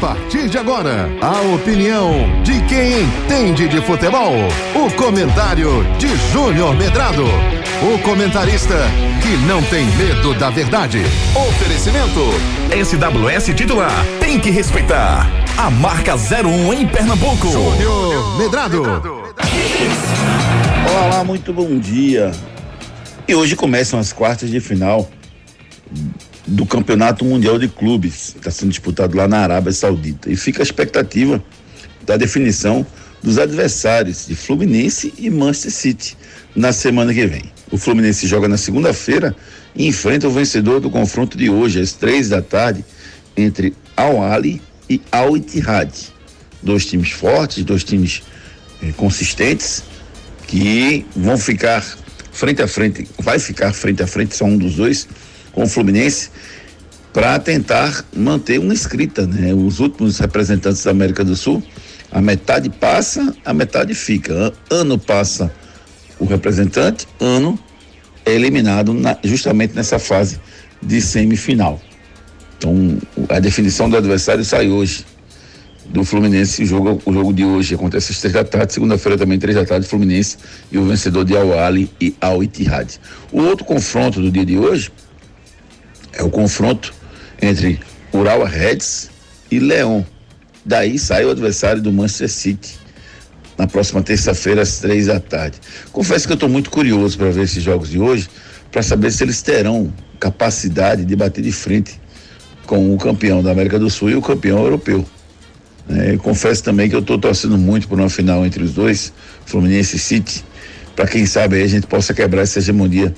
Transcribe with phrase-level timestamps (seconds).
[0.00, 4.34] partir de agora, a opinião de quem entende de futebol.
[4.74, 7.24] O comentário de Júnior Medrado.
[7.82, 8.74] O comentarista
[9.22, 11.02] que não tem medo da verdade.
[11.34, 12.20] Oferecimento:
[12.70, 14.04] SWS titular.
[14.20, 15.26] Tem que respeitar.
[15.56, 17.48] A marca 01 em Pernambuco.
[17.48, 18.82] Júnior Medrado.
[20.90, 22.32] Olá, muito bom dia.
[23.26, 25.08] E hoje começam as quartas de final
[26.46, 30.30] do Campeonato Mundial de Clubes, está sendo disputado lá na Arábia Saudita.
[30.30, 31.42] E fica a expectativa
[32.04, 32.86] da definição
[33.22, 36.16] dos adversários de Fluminense e Manchester City
[36.54, 37.42] na semana que vem.
[37.70, 39.34] O Fluminense joga na segunda-feira
[39.74, 42.84] e enfrenta o vencedor do confronto de hoje, às três da tarde,
[43.36, 45.90] entre Al Ali e Al Ittihad.
[46.62, 48.22] Dois times fortes, dois times
[48.82, 49.82] eh, consistentes
[50.46, 51.84] que vão ficar
[52.32, 55.08] frente a frente, vai ficar frente a frente, só um dos dois,
[55.56, 56.28] com o Fluminense,
[57.14, 59.54] para tentar manter uma escrita, né?
[59.54, 61.62] Os últimos representantes da América do Sul,
[62.12, 64.52] a metade passa, a metade fica.
[64.70, 65.50] Ano passa
[66.20, 67.58] o representante, ano
[68.26, 70.38] é eliminado na, justamente nessa fase
[70.82, 71.80] de semifinal.
[72.58, 72.98] Então,
[73.30, 75.06] a definição do adversário sai hoje
[75.86, 76.64] do Fluminense.
[76.64, 79.64] O jogo, o jogo de hoje acontece às três da tarde, segunda-feira também, três da
[79.64, 80.36] tarde, Fluminense
[80.70, 83.00] e o vencedor de Al Ali e Al Ittihad.
[83.32, 84.92] O outro confronto do dia de hoje
[86.16, 86.92] é o confronto
[87.40, 87.78] entre
[88.12, 89.10] Urawa Reds
[89.50, 90.04] e Leão.
[90.64, 92.78] Daí sai o adversário do Manchester City
[93.56, 95.58] na próxima terça-feira às três da tarde.
[95.92, 98.28] Confesso que eu estou muito curioso para ver esses jogos de hoje,
[98.70, 102.00] para saber se eles terão capacidade de bater de frente
[102.66, 105.06] com o campeão da América do Sul e o campeão europeu.
[105.88, 109.12] É, confesso também que eu estou torcendo muito por uma final entre os dois,
[109.44, 110.44] Fluminense e City,
[110.96, 113.14] para quem sabe aí a gente possa quebrar essa hegemonia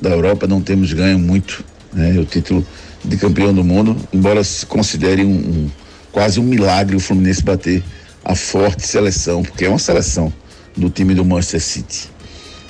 [0.00, 0.46] da Europa.
[0.46, 2.18] Não temos ganho muito, né?
[2.18, 2.66] O título
[3.04, 5.70] de campeão do mundo, embora se considere um, um
[6.12, 7.82] quase um milagre o Fluminense bater
[8.24, 10.32] a forte seleção, porque é uma seleção
[10.76, 12.08] do time do Manchester City.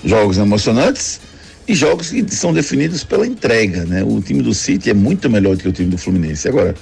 [0.04, 1.20] Jogos emocionantes
[1.66, 4.02] e jogos que são definidos pela entrega, né?
[4.02, 6.48] O time do City é muito melhor do que o time do Fluminense.
[6.48, 6.74] Agora,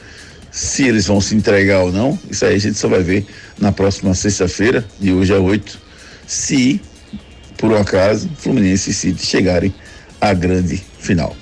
[0.50, 3.26] se eles vão se entregar ou não, isso aí a gente só vai ver
[3.58, 5.78] na próxima sexta-feira, de hoje a oito,
[6.26, 6.80] se,
[7.56, 9.74] por um acaso, Fluminense e City chegarem
[10.20, 11.36] à grande final.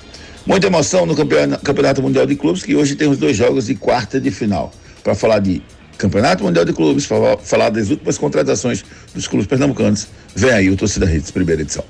[0.47, 4.21] Muita emoção no Campeonato Mundial de Clubes, que hoje tem os dois jogos de quarta
[4.21, 4.73] de final.
[5.03, 5.61] Para falar de
[5.99, 10.77] Campeonato Mundial de Clubes, para falar das últimas contratações dos clubes pernambucanos, vem aí o
[10.77, 11.84] Torcida Redes, primeira edição.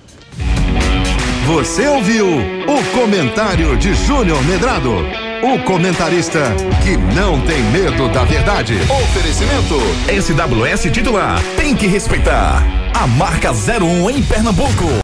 [1.47, 4.91] Você ouviu o comentário de Júnior Medrado,
[5.45, 6.41] o comentarista
[6.83, 8.73] que não tem medo da verdade.
[8.91, 9.77] Oferecimento:
[10.09, 11.43] SWS titular.
[11.57, 12.65] Tem que respeitar.
[12.95, 14.87] A marca 01 em Pernambuco.